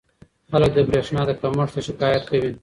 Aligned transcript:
خلک 0.51 0.71
له 0.77 0.83
برېښنا 0.89 1.21
کمښت 1.41 1.75
شکایت 1.87 2.23
کوي. 2.29 2.51